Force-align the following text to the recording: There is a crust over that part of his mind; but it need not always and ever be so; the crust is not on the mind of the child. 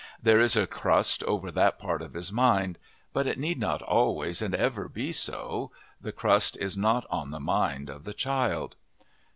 There 0.19 0.39
is 0.39 0.55
a 0.55 0.65
crust 0.65 1.21
over 1.25 1.51
that 1.51 1.77
part 1.77 2.01
of 2.01 2.15
his 2.15 2.31
mind; 2.31 2.79
but 3.13 3.27
it 3.27 3.37
need 3.37 3.59
not 3.59 3.83
always 3.83 4.41
and 4.41 4.55
ever 4.55 4.89
be 4.89 5.11
so; 5.11 5.69
the 6.01 6.11
crust 6.11 6.57
is 6.57 6.75
not 6.75 7.05
on 7.11 7.29
the 7.29 7.39
mind 7.39 7.87
of 7.87 8.03
the 8.03 8.13
child. 8.15 8.77